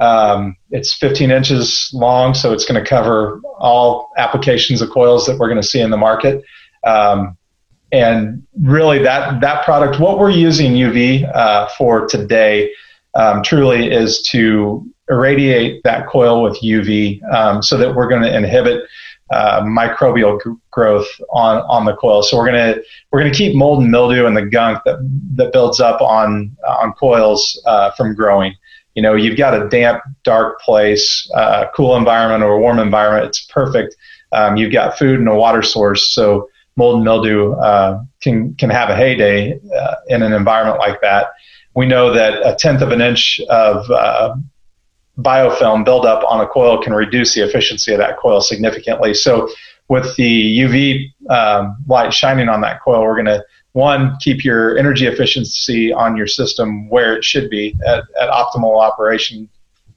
Um, 0.00 0.56
it's 0.70 0.94
15 0.94 1.30
inches 1.30 1.90
long, 1.92 2.32
so 2.32 2.52
it's 2.52 2.64
going 2.64 2.82
to 2.82 2.88
cover 2.88 3.40
all 3.58 4.10
applications 4.16 4.80
of 4.80 4.90
coils 4.90 5.26
that 5.26 5.38
we're 5.38 5.48
going 5.48 5.60
to 5.60 5.66
see 5.66 5.80
in 5.80 5.90
the 5.90 5.96
market. 5.96 6.44
Um, 6.86 7.36
and 7.90 8.46
really, 8.60 8.98
that 9.02 9.40
that 9.40 9.64
product, 9.64 9.98
what 9.98 10.18
we're 10.18 10.30
using 10.30 10.72
UV 10.72 11.28
uh, 11.34 11.68
for 11.76 12.06
today, 12.06 12.70
um, 13.14 13.42
truly 13.42 13.90
is 13.90 14.22
to 14.30 14.86
irradiate 15.10 15.82
that 15.84 16.06
coil 16.06 16.42
with 16.42 16.60
UV, 16.60 17.22
um, 17.32 17.62
so 17.62 17.76
that 17.76 17.94
we're 17.94 18.08
going 18.08 18.22
to 18.22 18.34
inhibit 18.34 18.82
uh, 19.30 19.60
microbial 19.62 20.42
g- 20.42 20.58
growth 20.70 21.08
on 21.30 21.58
on 21.62 21.84
the 21.84 21.94
coil. 21.94 22.22
So 22.22 22.36
we're 22.36 22.46
gonna 22.46 22.76
we're 23.10 23.20
gonna 23.20 23.34
keep 23.34 23.54
mold 23.54 23.82
and 23.82 23.90
mildew 23.90 24.26
and 24.26 24.36
the 24.36 24.46
gunk 24.46 24.82
that 24.84 24.98
that 25.34 25.52
builds 25.52 25.80
up 25.80 26.00
on 26.00 26.56
on 26.66 26.92
coils 26.94 27.60
uh, 27.66 27.90
from 27.92 28.14
growing. 28.14 28.54
You 28.94 29.02
know, 29.02 29.14
you've 29.14 29.36
got 29.36 29.54
a 29.54 29.68
damp, 29.68 30.02
dark 30.24 30.60
place, 30.60 31.30
uh, 31.34 31.66
cool 31.74 31.94
environment 31.96 32.42
or 32.42 32.54
a 32.54 32.58
warm 32.58 32.78
environment. 32.78 33.26
It's 33.26 33.44
perfect. 33.46 33.94
Um, 34.32 34.56
you've 34.56 34.72
got 34.72 34.98
food 34.98 35.20
and 35.20 35.28
a 35.28 35.34
water 35.34 35.62
source, 35.62 36.12
so 36.12 36.48
mold 36.76 36.96
and 36.96 37.04
mildew 37.04 37.52
uh, 37.52 38.02
can 38.22 38.54
can 38.54 38.70
have 38.70 38.88
a 38.88 38.96
heyday 38.96 39.58
uh, 39.78 39.94
in 40.08 40.22
an 40.22 40.32
environment 40.32 40.78
like 40.78 41.00
that. 41.02 41.28
We 41.74 41.86
know 41.86 42.12
that 42.12 42.34
a 42.44 42.56
tenth 42.56 42.82
of 42.82 42.90
an 42.90 43.00
inch 43.00 43.40
of 43.50 43.88
uh, 43.90 44.34
biofilm 45.18 45.84
buildup 45.84 46.24
on 46.28 46.40
a 46.40 46.46
coil 46.46 46.82
can 46.82 46.92
reduce 46.92 47.34
the 47.34 47.42
efficiency 47.42 47.92
of 47.92 47.98
that 47.98 48.18
coil 48.18 48.40
significantly. 48.40 49.14
So, 49.14 49.48
with 49.88 50.14
the 50.16 50.58
UV 50.58 51.30
um, 51.30 51.76
light 51.86 52.12
shining 52.12 52.48
on 52.48 52.60
that 52.60 52.82
coil, 52.82 53.02
we're 53.02 53.14
going 53.14 53.24
to 53.26 53.42
one 53.72 54.16
keep 54.20 54.44
your 54.44 54.76
energy 54.76 55.06
efficiency 55.06 55.92
on 55.92 56.16
your 56.16 56.26
system 56.26 56.88
where 56.90 57.16
it 57.16 57.24
should 57.24 57.48
be 57.48 57.74
at, 57.86 58.04
at 58.20 58.28
optimal 58.28 58.82
operation, 58.82 59.48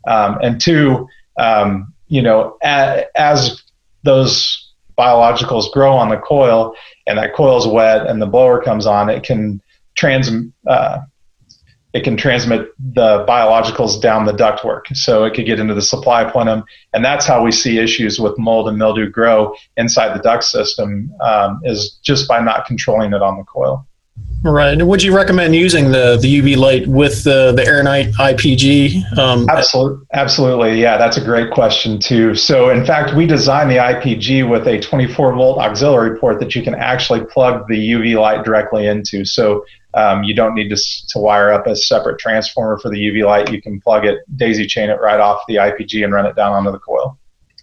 um, 0.07 0.37
and 0.41 0.61
two, 0.61 1.07
um, 1.37 1.93
you 2.07 2.21
know, 2.21 2.57
as, 2.63 3.63
those 4.03 4.71
biologicals 4.97 5.71
grow 5.71 5.93
on 5.93 6.09
the 6.09 6.17
coil 6.17 6.73
and 7.05 7.17
that 7.17 7.35
coil 7.35 7.57
is 7.57 7.67
wet 7.67 8.07
and 8.07 8.21
the 8.21 8.25
blower 8.25 8.61
comes 8.61 8.85
on, 8.85 9.09
it 9.09 9.23
can 9.23 9.61
trans 9.95 10.31
uh, 10.67 10.99
it 11.93 12.03
can 12.03 12.15
transmit 12.15 12.69
the 12.79 13.25
biologicals 13.27 14.01
down 14.01 14.25
the 14.25 14.33
ductwork. 14.33 14.95
So 14.95 15.25
it 15.25 15.33
could 15.33 15.45
get 15.45 15.59
into 15.59 15.73
the 15.73 15.81
supply 15.81 16.29
plenum. 16.29 16.63
And 16.93 17.03
that's 17.03 17.25
how 17.25 17.43
we 17.43 17.51
see 17.51 17.79
issues 17.79 18.19
with 18.19 18.37
mold 18.37 18.69
and 18.69 18.77
mildew 18.77 19.09
grow 19.09 19.53
inside 19.75 20.17
the 20.17 20.21
duct 20.21 20.43
system 20.43 21.13
um, 21.21 21.59
is 21.63 21.99
just 22.01 22.27
by 22.27 22.39
not 22.39 22.65
controlling 22.65 23.13
it 23.13 23.21
on 23.21 23.37
the 23.37 23.43
coil. 23.43 23.85
Right. 24.43 24.73
And 24.73 24.87
would 24.87 25.03
you 25.03 25.15
recommend 25.15 25.55
using 25.55 25.91
the, 25.91 26.17
the 26.19 26.41
UV 26.41 26.57
light 26.57 26.87
with 26.87 27.23
the, 27.23 27.51
the 27.55 27.61
AirNite 27.61 28.13
IPG? 28.13 29.17
Um, 29.17 29.47
absolutely. 29.49 30.05
Absolutely. 30.13 30.81
Yeah, 30.81 30.97
that's 30.97 31.17
a 31.17 31.23
great 31.23 31.51
question, 31.51 31.99
too. 31.99 32.33
So, 32.33 32.71
in 32.71 32.83
fact, 32.83 33.15
we 33.15 33.27
designed 33.27 33.69
the 33.69 33.75
IPG 33.75 34.49
with 34.49 34.67
a 34.67 34.79
24 34.79 35.33
volt 35.35 35.59
auxiliary 35.59 36.17
port 36.17 36.39
that 36.39 36.55
you 36.55 36.63
can 36.63 36.73
actually 36.73 37.23
plug 37.25 37.67
the 37.67 37.75
UV 37.75 38.19
light 38.19 38.43
directly 38.43 38.87
into. 38.87 39.25
So, 39.25 39.63
um, 39.93 40.23
you 40.23 40.33
don't 40.33 40.55
need 40.55 40.69
to, 40.69 41.07
to 41.09 41.19
wire 41.19 41.51
up 41.51 41.67
a 41.67 41.75
separate 41.75 42.19
transformer 42.19 42.79
for 42.79 42.89
the 42.89 42.97
UV 42.97 43.25
light. 43.25 43.51
You 43.51 43.61
can 43.61 43.79
plug 43.79 44.05
it, 44.05 44.19
daisy 44.37 44.65
chain 44.65 44.89
it 44.89 44.99
right 45.01 45.19
off 45.19 45.41
the 45.47 45.55
IPG 45.55 46.03
and 46.03 46.13
run 46.13 46.25
it 46.25 46.35
down 46.35 46.53
onto 46.53 46.71
the 46.71 46.79
coil. 46.79 47.17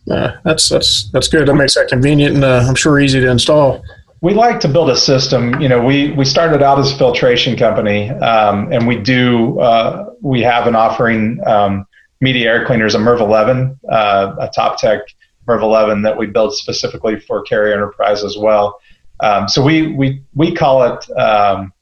Uh, 0.08 0.32
that's 0.42 0.68
that's 0.70 1.10
that's 1.10 1.28
good. 1.28 1.46
That 1.46 1.54
makes 1.54 1.74
that 1.74 1.88
convenient 1.88 2.36
and 2.36 2.44
uh, 2.44 2.64
I'm 2.66 2.74
sure 2.74 2.98
easy 2.98 3.20
to 3.20 3.30
install 3.30 3.82
we 4.20 4.34
like 4.34 4.60
to 4.60 4.68
build 4.68 4.90
a 4.90 4.96
system. 4.96 5.60
You 5.60 5.68
know, 5.68 5.84
we 5.84 6.12
we 6.12 6.24
started 6.24 6.62
out 6.62 6.78
as 6.78 6.92
a 6.92 6.96
filtration 6.96 7.56
company, 7.56 8.10
um, 8.10 8.72
and 8.72 8.86
we 8.86 8.96
do 8.96 9.58
uh, 9.60 10.10
we 10.20 10.42
have 10.42 10.66
an 10.66 10.74
offering 10.74 11.40
um, 11.46 11.86
media 12.20 12.50
air 12.50 12.66
cleaners, 12.66 12.94
a 12.94 12.98
MERV 12.98 13.20
11, 13.20 13.80
uh, 13.90 14.34
a 14.40 14.48
top 14.48 14.78
tech 14.78 15.02
MERV 15.46 15.62
11 15.62 16.02
that 16.02 16.18
we 16.18 16.26
build 16.26 16.54
specifically 16.54 17.18
for 17.20 17.42
Carrier 17.42 17.74
Enterprise 17.74 18.24
as 18.24 18.36
well. 18.36 18.80
Um, 19.20 19.48
so 19.48 19.62
we 19.62 19.94
we 19.94 20.22
we 20.34 20.52
call 20.52 20.82
it 20.82 21.10
um, 21.18 21.72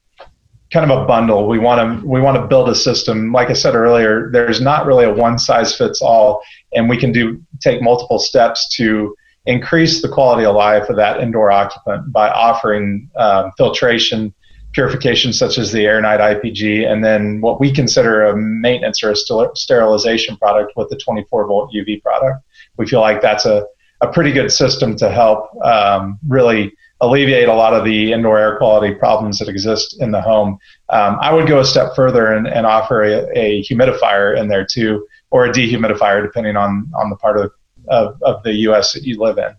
kind 0.72 0.90
of 0.90 1.02
a 1.02 1.06
bundle. 1.06 1.48
We 1.48 1.58
want 1.58 2.00
to 2.00 2.06
we 2.06 2.20
want 2.20 2.36
to 2.36 2.46
build 2.46 2.68
a 2.68 2.74
system. 2.74 3.32
Like 3.32 3.48
I 3.48 3.54
said 3.54 3.74
earlier, 3.74 4.30
there's 4.30 4.60
not 4.60 4.84
really 4.84 5.04
a 5.04 5.12
one 5.12 5.38
size 5.38 5.74
fits 5.74 6.02
all, 6.02 6.42
and 6.74 6.88
we 6.88 6.98
can 6.98 7.12
do 7.12 7.40
take 7.60 7.80
multiple 7.80 8.18
steps 8.18 8.68
to 8.76 9.14
increase 9.46 10.02
the 10.02 10.08
quality 10.08 10.44
of 10.44 10.54
life 10.54 10.88
of 10.88 10.96
that 10.96 11.20
indoor 11.20 11.50
occupant 11.50 12.12
by 12.12 12.28
offering 12.28 13.08
um, 13.16 13.52
filtration, 13.56 14.34
purification 14.72 15.32
such 15.32 15.56
as 15.58 15.72
the 15.72 15.84
AirNite 15.84 16.20
IPG, 16.20 16.86
and 16.90 17.04
then 17.04 17.40
what 17.40 17.60
we 17.60 17.72
consider 17.72 18.24
a 18.24 18.36
maintenance 18.36 19.02
or 19.02 19.12
a 19.12 19.16
sterilization 19.54 20.36
product 20.36 20.72
with 20.76 20.88
the 20.90 20.96
24 20.96 21.46
volt 21.46 21.72
UV 21.72 22.02
product. 22.02 22.44
We 22.76 22.86
feel 22.86 23.00
like 23.00 23.22
that's 23.22 23.46
a, 23.46 23.66
a 24.00 24.08
pretty 24.08 24.32
good 24.32 24.52
system 24.52 24.96
to 24.96 25.10
help 25.10 25.48
um, 25.64 26.18
really 26.28 26.72
alleviate 27.00 27.48
a 27.48 27.54
lot 27.54 27.74
of 27.74 27.84
the 27.84 28.12
indoor 28.12 28.38
air 28.38 28.56
quality 28.56 28.94
problems 28.94 29.38
that 29.38 29.48
exist 29.48 30.00
in 30.00 30.10
the 30.10 30.20
home. 30.20 30.58
Um, 30.88 31.18
I 31.20 31.32
would 31.32 31.46
go 31.46 31.60
a 31.60 31.64
step 31.64 31.94
further 31.94 32.32
and, 32.32 32.46
and 32.46 32.66
offer 32.66 33.02
a, 33.02 33.28
a, 33.38 33.62
humidifier 33.62 34.38
in 34.38 34.48
there 34.48 34.64
too, 34.64 35.06
or 35.30 35.44
a 35.44 35.52
dehumidifier, 35.52 36.22
depending 36.22 36.56
on, 36.56 36.90
on 36.94 37.10
the 37.10 37.16
part 37.16 37.38
of 37.38 37.52
of, 37.88 38.20
of 38.22 38.42
the 38.42 38.52
U.S. 38.52 38.92
that 38.92 39.04
you 39.04 39.18
live 39.18 39.38
in. 39.38 39.54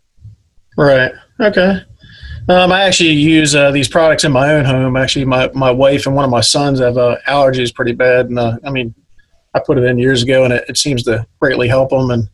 Right. 0.78 1.12
Okay. 1.40 1.82
Um, 2.50 2.72
I 2.72 2.84
actually 2.84 3.12
use 3.12 3.56
uh, 3.56 3.72
these 3.72 3.90
products 3.90 4.24
in 4.24 4.32
my 4.32 4.54
own 4.54 4.64
home. 4.64 4.96
Actually, 4.96 5.26
my, 5.26 5.50
my 5.54 5.72
wife 5.72 6.06
and 6.06 6.16
one 6.16 6.24
of 6.24 6.32
my 6.32 6.42
sons 6.42 6.80
have 6.80 6.98
uh, 6.98 7.18
allergies 7.28 7.74
pretty 7.74 7.92
bad, 7.92 8.28
and 8.28 8.40
uh, 8.40 8.58
I 8.64 8.70
mean, 8.70 8.96
I 9.54 9.60
put 9.60 9.78
it 9.78 9.84
in 9.84 9.98
years 9.98 10.24
ago, 10.24 10.46
and 10.46 10.54
it, 10.54 10.64
it 10.70 10.78
seems 10.78 11.04
to 11.04 11.26
greatly 11.42 11.68
help 11.68 11.90
them. 11.90 12.10
And 12.10 12.30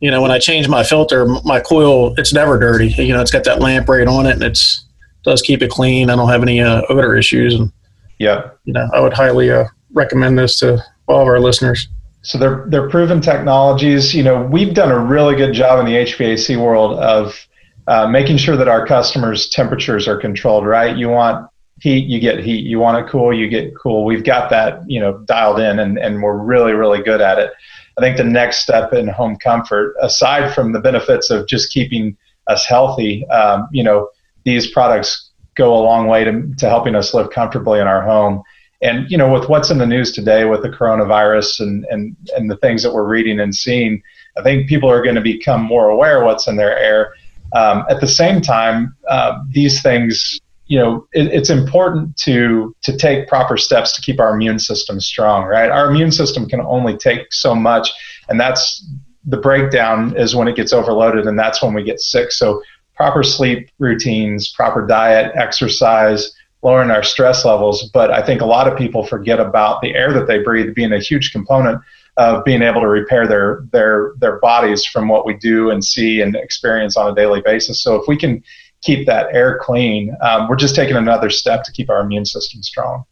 you 0.00 0.10
know, 0.10 0.20
when 0.20 0.30
I 0.30 0.38
change 0.38 0.68
my 0.68 0.84
filter, 0.84 1.24
my 1.44 1.60
coil, 1.60 2.14
it's 2.18 2.32
never 2.32 2.58
dirty. 2.58 2.88
You 2.88 3.14
know, 3.14 3.22
it's 3.22 3.30
got 3.30 3.44
that 3.44 3.60
lamp 3.60 3.88
right 3.88 4.06
on 4.06 4.26
it, 4.26 4.32
and 4.32 4.42
it's 4.42 4.84
does 5.24 5.40
keep 5.40 5.62
it 5.62 5.70
clean. 5.70 6.10
I 6.10 6.16
don't 6.16 6.28
have 6.28 6.42
any 6.42 6.60
uh, 6.60 6.82
odor 6.90 7.16
issues, 7.16 7.54
and 7.54 7.72
yeah, 8.18 8.50
you 8.64 8.74
know, 8.74 8.86
I 8.92 9.00
would 9.00 9.14
highly 9.14 9.50
uh, 9.50 9.64
recommend 9.92 10.38
this 10.38 10.58
to 10.58 10.82
all 11.06 11.22
of 11.22 11.28
our 11.28 11.40
listeners. 11.40 11.88
So 12.24 12.38
they're 12.38 12.64
they're 12.68 12.88
proven 12.88 13.20
technologies. 13.20 14.14
You 14.14 14.22
know, 14.22 14.42
we've 14.42 14.74
done 14.74 14.90
a 14.90 14.98
really 14.98 15.36
good 15.36 15.52
job 15.52 15.78
in 15.78 15.86
the 15.86 15.92
HVAC 15.92 16.56
world 16.56 16.98
of 16.98 17.46
uh, 17.86 18.06
making 18.08 18.38
sure 18.38 18.56
that 18.56 18.66
our 18.66 18.86
customers' 18.86 19.48
temperatures 19.48 20.08
are 20.08 20.16
controlled. 20.16 20.66
Right? 20.66 20.96
You 20.96 21.10
want 21.10 21.48
heat, 21.80 22.06
you 22.06 22.20
get 22.20 22.42
heat. 22.42 22.64
You 22.64 22.78
want 22.78 23.04
it 23.04 23.10
cool, 23.10 23.32
you 23.32 23.48
get 23.48 23.76
cool. 23.76 24.04
We've 24.04 24.24
got 24.24 24.50
that 24.50 24.88
you 24.88 25.00
know 25.00 25.18
dialed 25.26 25.60
in, 25.60 25.78
and 25.78 25.98
and 25.98 26.22
we're 26.22 26.36
really 26.36 26.72
really 26.72 27.02
good 27.02 27.20
at 27.20 27.38
it. 27.38 27.52
I 27.98 28.00
think 28.00 28.16
the 28.16 28.24
next 28.24 28.58
step 28.58 28.92
in 28.92 29.06
home 29.06 29.36
comfort, 29.36 29.94
aside 30.00 30.52
from 30.54 30.72
the 30.72 30.80
benefits 30.80 31.30
of 31.30 31.46
just 31.46 31.70
keeping 31.70 32.16
us 32.48 32.66
healthy, 32.66 33.26
um, 33.28 33.68
you 33.70 33.84
know, 33.84 34.08
these 34.44 34.70
products 34.70 35.30
go 35.54 35.74
a 35.74 35.78
long 35.78 36.08
way 36.08 36.24
to, 36.24 36.52
to 36.58 36.68
helping 36.68 36.94
us 36.94 37.14
live 37.14 37.30
comfortably 37.30 37.78
in 37.80 37.86
our 37.86 38.02
home. 38.02 38.42
And 38.84 39.10
you 39.10 39.16
know, 39.16 39.32
with 39.32 39.48
what's 39.48 39.70
in 39.70 39.78
the 39.78 39.86
news 39.86 40.12
today 40.12 40.44
with 40.44 40.62
the 40.62 40.68
coronavirus 40.68 41.60
and 41.60 41.86
and 41.86 42.14
and 42.36 42.50
the 42.50 42.56
things 42.58 42.82
that 42.82 42.92
we're 42.92 43.08
reading 43.08 43.40
and 43.40 43.54
seeing, 43.54 44.02
I 44.36 44.42
think 44.42 44.68
people 44.68 44.90
are 44.90 45.02
going 45.02 45.14
to 45.14 45.22
become 45.22 45.62
more 45.62 45.88
aware 45.88 46.20
of 46.20 46.26
what's 46.26 46.46
in 46.46 46.56
their 46.56 46.78
air. 46.78 47.14
Um, 47.54 47.84
at 47.88 48.00
the 48.00 48.06
same 48.06 48.42
time, 48.42 48.94
uh, 49.08 49.40
these 49.48 49.80
things, 49.80 50.38
you 50.66 50.78
know, 50.78 51.06
it, 51.14 51.28
it's 51.28 51.48
important 51.48 52.14
to 52.18 52.76
to 52.82 52.96
take 52.96 53.26
proper 53.26 53.56
steps 53.56 53.94
to 53.96 54.02
keep 54.02 54.20
our 54.20 54.34
immune 54.34 54.58
system 54.58 55.00
strong. 55.00 55.46
Right, 55.46 55.70
our 55.70 55.90
immune 55.90 56.12
system 56.12 56.46
can 56.46 56.60
only 56.60 56.94
take 56.98 57.32
so 57.32 57.54
much, 57.54 57.90
and 58.28 58.38
that's 58.38 58.86
the 59.24 59.38
breakdown 59.38 60.14
is 60.14 60.36
when 60.36 60.46
it 60.46 60.56
gets 60.56 60.74
overloaded, 60.74 61.26
and 61.26 61.38
that's 61.38 61.62
when 61.62 61.72
we 61.72 61.82
get 61.82 62.00
sick. 62.00 62.32
So 62.32 62.62
proper 62.96 63.22
sleep 63.22 63.70
routines, 63.78 64.52
proper 64.52 64.86
diet, 64.86 65.32
exercise 65.36 66.30
lowering 66.64 66.90
our 66.90 67.02
stress 67.02 67.44
levels. 67.44 67.90
But 67.92 68.10
I 68.10 68.24
think 68.24 68.40
a 68.40 68.46
lot 68.46 68.66
of 68.66 68.76
people 68.76 69.04
forget 69.04 69.38
about 69.38 69.82
the 69.82 69.94
air 69.94 70.12
that 70.12 70.26
they 70.26 70.38
breathe 70.38 70.74
being 70.74 70.92
a 70.92 70.98
huge 70.98 71.30
component 71.32 71.80
of 72.16 72.44
being 72.44 72.62
able 72.62 72.80
to 72.80 72.88
repair 72.88 73.26
their 73.26 73.64
their 73.72 74.14
their 74.18 74.38
bodies 74.38 74.84
from 74.84 75.08
what 75.08 75.26
we 75.26 75.34
do 75.34 75.70
and 75.70 75.84
see 75.84 76.20
and 76.20 76.34
experience 76.36 76.96
on 76.96 77.10
a 77.10 77.14
daily 77.14 77.42
basis. 77.42 77.82
So 77.82 77.96
if 77.96 78.08
we 78.08 78.16
can 78.16 78.42
keep 78.82 79.06
that 79.06 79.34
air 79.34 79.58
clean, 79.60 80.16
um, 80.22 80.48
we're 80.48 80.56
just 80.56 80.74
taking 80.74 80.96
another 80.96 81.30
step 81.30 81.64
to 81.64 81.72
keep 81.72 81.90
our 81.90 82.00
immune 82.00 82.26
system 82.26 82.62
strong. 82.62 83.04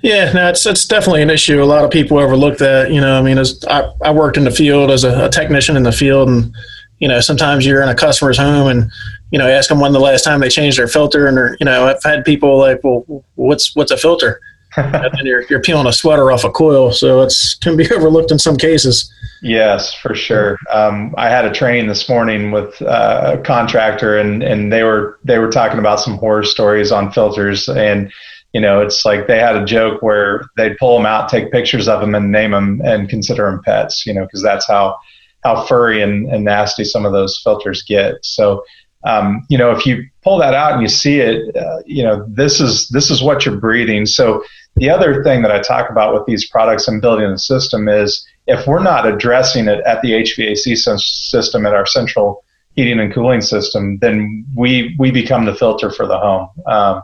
Yeah, 0.00 0.32
no, 0.32 0.48
it's 0.48 0.66
it's 0.66 0.84
definitely 0.84 1.22
an 1.22 1.30
issue. 1.30 1.62
A 1.62 1.64
lot 1.64 1.84
of 1.84 1.90
people 1.90 2.18
overlook 2.18 2.58
that. 2.58 2.90
You 2.90 3.00
know, 3.00 3.16
I 3.16 3.22
mean, 3.22 3.38
as 3.38 3.64
I, 3.68 3.88
I 4.02 4.10
worked 4.10 4.36
in 4.36 4.44
the 4.44 4.50
field 4.50 4.90
as 4.90 5.04
a, 5.04 5.26
a 5.26 5.28
technician 5.28 5.76
in 5.76 5.84
the 5.84 5.92
field, 5.92 6.28
and 6.28 6.52
you 6.98 7.06
know, 7.06 7.20
sometimes 7.20 7.64
you're 7.64 7.82
in 7.82 7.88
a 7.88 7.94
customer's 7.94 8.38
home 8.38 8.66
and 8.66 8.90
you 9.32 9.38
know, 9.38 9.48
ask 9.48 9.70
them 9.70 9.80
when 9.80 9.92
the 9.92 10.00
last 10.00 10.22
time 10.22 10.40
they 10.40 10.50
changed 10.50 10.78
their 10.78 10.86
filter, 10.86 11.26
and 11.26 11.36
they're, 11.36 11.56
you 11.58 11.64
know, 11.64 11.88
I've 11.88 12.02
had 12.04 12.24
people 12.24 12.58
like, 12.58 12.84
well, 12.84 13.24
what's 13.34 13.74
what's 13.74 13.90
a 13.90 13.96
filter? 13.96 14.40
and 14.76 15.26
you're 15.26 15.44
you're 15.50 15.60
peeling 15.60 15.86
a 15.86 15.92
sweater 15.92 16.30
off 16.30 16.44
a 16.44 16.50
coil, 16.50 16.92
so 16.92 17.22
it's 17.22 17.54
can 17.54 17.76
be 17.76 17.90
overlooked 17.94 18.30
in 18.30 18.38
some 18.38 18.56
cases. 18.56 19.12
Yes, 19.42 19.92
for 19.92 20.14
sure. 20.14 20.56
Um, 20.70 21.14
I 21.16 21.28
had 21.28 21.44
a 21.44 21.52
training 21.52 21.88
this 21.88 22.08
morning 22.08 22.52
with 22.52 22.80
uh, 22.82 23.36
a 23.38 23.42
contractor, 23.42 24.18
and 24.18 24.42
and 24.42 24.72
they 24.72 24.82
were 24.82 25.18
they 25.24 25.38
were 25.38 25.50
talking 25.50 25.78
about 25.78 25.98
some 25.98 26.18
horror 26.18 26.44
stories 26.44 26.92
on 26.92 27.10
filters, 27.10 27.68
and 27.68 28.12
you 28.52 28.60
know, 28.60 28.80
it's 28.80 29.04
like 29.06 29.26
they 29.26 29.38
had 29.38 29.56
a 29.56 29.64
joke 29.64 30.02
where 30.02 30.44
they'd 30.58 30.76
pull 30.76 30.96
them 30.98 31.06
out, 31.06 31.30
take 31.30 31.50
pictures 31.50 31.88
of 31.88 32.00
them, 32.00 32.14
and 32.14 32.30
name 32.30 32.50
them, 32.50 32.82
and 32.84 33.08
consider 33.08 33.44
them 33.50 33.62
pets. 33.64 34.06
You 34.06 34.12
know, 34.12 34.24
because 34.24 34.42
that's 34.42 34.66
how 34.66 34.98
how 35.42 35.64
furry 35.64 36.02
and, 36.02 36.30
and 36.32 36.44
nasty 36.44 36.84
some 36.84 37.04
of 37.04 37.12
those 37.12 37.40
filters 37.42 37.82
get. 37.82 38.14
So 38.22 38.62
um, 39.04 39.44
you 39.48 39.58
know, 39.58 39.70
if 39.72 39.84
you 39.84 40.04
pull 40.22 40.38
that 40.38 40.54
out 40.54 40.72
and 40.72 40.82
you 40.82 40.88
see 40.88 41.18
it, 41.18 41.56
uh, 41.56 41.82
you 41.86 42.02
know, 42.02 42.24
this 42.28 42.60
is 42.60 42.88
this 42.88 43.10
is 43.10 43.22
what 43.22 43.44
you're 43.44 43.56
breathing. 43.56 44.06
So 44.06 44.44
the 44.76 44.90
other 44.90 45.22
thing 45.22 45.42
that 45.42 45.50
I 45.50 45.60
talk 45.60 45.90
about 45.90 46.14
with 46.14 46.24
these 46.26 46.48
products 46.48 46.88
and 46.88 47.02
building 47.02 47.26
a 47.26 47.38
system 47.38 47.88
is 47.88 48.26
if 48.46 48.66
we're 48.66 48.82
not 48.82 49.06
addressing 49.06 49.68
it 49.68 49.80
at 49.84 50.02
the 50.02 50.12
HVAC 50.12 50.76
system 51.00 51.66
at 51.66 51.74
our 51.74 51.86
central 51.86 52.44
heating 52.74 52.98
and 53.00 53.12
cooling 53.12 53.40
system, 53.40 53.98
then 53.98 54.46
we 54.56 54.94
we 54.98 55.10
become 55.10 55.44
the 55.44 55.54
filter 55.54 55.90
for 55.90 56.06
the 56.06 56.18
home. 56.18 56.48
Um, 56.66 57.02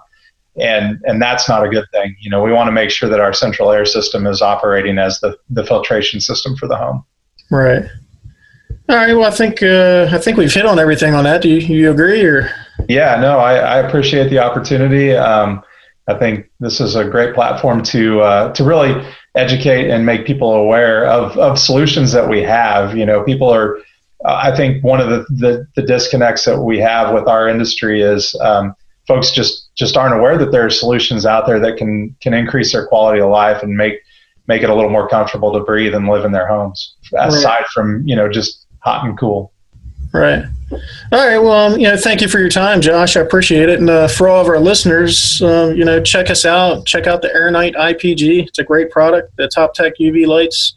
and 0.61 1.01
and 1.05 1.21
that's 1.23 1.49
not 1.49 1.65
a 1.65 1.69
good 1.69 1.85
thing. 1.93 2.17
You 2.21 2.31
know, 2.31 2.43
we 2.43 2.53
want 2.53 2.69
to 2.69 2.73
make 2.73 2.91
sure 2.91 3.09
that 3.09 3.21
our 3.21 3.33
central 3.33 3.71
air 3.71 3.85
system 3.85 4.27
is 4.27 4.43
operating 4.43 4.99
as 4.99 5.21
the 5.21 5.37
the 5.51 5.65
filtration 5.65 6.21
system 6.21 6.57
for 6.57 6.67
the 6.67 6.77
home. 6.77 7.05
Right. 7.51 7.85
All 8.89 8.97
right. 8.97 9.13
Well, 9.13 9.31
I 9.31 9.31
think 9.31 9.63
uh, 9.63 10.09
I 10.11 10.19
think 10.19 10.39
we've 10.39 10.53
hit 10.53 10.65
on 10.65 10.79
everything 10.79 11.15
on 11.15 11.25
that. 11.25 11.43
Do 11.43 11.51
you, 11.51 11.59
you 11.59 11.91
agree 11.91 12.25
or? 12.25 12.51
Yeah. 12.89 13.21
No, 13.21 13.39
I, 13.39 13.57
I 13.57 13.79
appreciate 13.79 14.31
the 14.31 14.39
opportunity. 14.39 15.15
Um, 15.15 15.63
I 16.09 16.15
think 16.15 16.51
this 16.59 16.81
is 16.81 16.97
a 16.97 17.05
great 17.05 17.35
platform 17.35 17.83
to 17.85 18.21
uh, 18.23 18.53
to 18.55 18.65
really 18.65 19.07
educate 19.35 19.91
and 19.91 20.07
make 20.07 20.27
people 20.27 20.55
aware 20.55 21.07
of, 21.07 21.37
of 21.37 21.59
solutions 21.59 22.13
that 22.13 22.29
we 22.29 22.43
have. 22.43 22.97
You 22.97 23.05
know, 23.05 23.23
people 23.25 23.51
are. 23.51 23.79
Uh, 24.25 24.41
I 24.43 24.57
think 24.57 24.83
one 24.83 25.01
of 25.01 25.11
the, 25.11 25.25
the, 25.29 25.69
the 25.77 25.83
disconnects 25.83 26.45
that 26.47 26.61
we 26.61 26.79
have 26.79 27.15
with 27.15 27.29
our 27.29 27.47
industry 27.47 28.03
is 28.03 28.35
um, 28.41 28.75
folks 29.07 29.31
just 29.33 29.69
just 29.77 29.97
aren't 29.97 30.15
aware 30.15 30.39
that 30.39 30.51
there 30.51 30.65
are 30.65 30.71
solutions 30.71 31.27
out 31.27 31.47
there 31.47 31.61
that 31.61 31.77
can 31.77 32.17
can 32.21 32.33
increase 32.33 32.73
their 32.73 32.87
quality 32.87 33.21
of 33.21 33.29
life 33.29 33.63
and 33.63 33.77
make 33.77 34.01
make 34.47 34.63
it 34.63 34.71
a 34.71 34.75
little 34.75 34.91
more 34.91 35.09
comfortable 35.09 35.53
to 35.53 35.61
breathe 35.61 35.95
and 35.95 36.09
live 36.09 36.25
in 36.25 36.33
their 36.33 36.49
homes 36.49 36.97
aside 37.19 37.45
right. 37.45 37.67
from 37.67 38.03
you 38.07 38.17
know 38.17 38.31
just 38.31 38.67
hot 38.81 39.07
and 39.07 39.19
cool. 39.19 39.53
Right. 40.13 40.45
All 41.13 41.27
right 41.27 41.39
well 41.39 41.79
you 41.79 41.85
know 41.85 41.97
thank 41.97 42.21
you 42.21 42.29
for 42.29 42.39
your 42.39 42.51
time 42.51 42.81
josh. 42.81 43.17
I 43.17 43.21
appreciate 43.21 43.69
it. 43.69 43.81
And 43.81 43.89
uh, 43.89 44.09
for 44.09 44.29
all 44.29 44.41
of 44.41 44.49
our 44.49 44.61
listeners 44.61 45.41
uh, 45.43 45.73
you 45.75 45.85
know 45.85 46.03
check 46.03 46.31
us 46.31 46.45
out. 46.45 46.87
Check 46.87 47.07
out 47.07 47.23
the 47.23 47.29
airnite 47.29 47.75
ipg 47.75 48.47
it's 48.47 48.59
a 48.59 48.65
great 48.65 48.91
product. 48.91 49.35
The 49.37 49.49
top 49.49 49.75
tech 49.75 49.95
uv 49.99 50.27
lights 50.27 50.75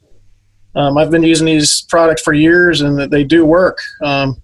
um, 0.76 0.98
i've 0.98 1.12
been 1.12 1.24
using 1.24 1.46
these 1.46 1.82
products 1.90 2.22
for 2.22 2.34
years 2.34 2.82
and 2.82 3.12
they 3.12 3.24
do 3.24 3.46
work. 3.46 3.80
Um, 4.02 4.42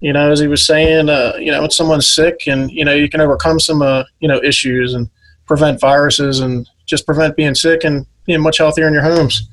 you 0.00 0.14
know, 0.14 0.32
as 0.32 0.40
he 0.40 0.48
was 0.48 0.66
saying, 0.66 1.08
uh, 1.08 1.34
you 1.38 1.52
know, 1.52 1.60
when 1.60 1.70
someone's 1.70 2.08
sick 2.08 2.46
and, 2.46 2.70
you 2.70 2.84
know, 2.84 2.94
you 2.94 3.08
can 3.08 3.20
overcome 3.20 3.60
some, 3.60 3.82
uh, 3.82 4.02
you 4.18 4.28
know, 4.28 4.42
issues 4.42 4.94
and 4.94 5.10
prevent 5.46 5.78
viruses 5.78 6.40
and 6.40 6.68
just 6.86 7.04
prevent 7.04 7.36
being 7.36 7.54
sick 7.54 7.84
and 7.84 8.06
being 8.24 8.40
much 8.40 8.58
healthier 8.58 8.88
in 8.88 8.94
your 8.94 9.02
homes. 9.02 9.48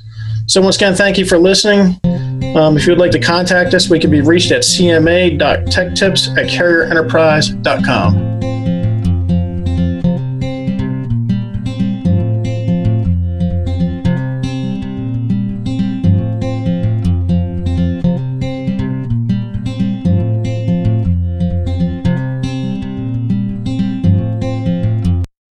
So 0.46 0.62
once 0.62 0.78
again, 0.78 0.96
thank 0.96 1.18
you 1.18 1.26
for 1.26 1.38
listening. 1.38 2.00
Um, 2.58 2.76
if 2.76 2.88
you 2.88 2.92
would 2.92 3.00
like 3.00 3.12
to 3.12 3.20
contact 3.20 3.76
us, 3.76 3.88
we 3.88 4.00
can 4.00 4.10
be 4.10 4.22
reached 4.22 4.52
at 4.52 4.64
cma.techtips 4.64 6.38
at 6.38 6.50
carrierenterprise.com. 6.50 8.37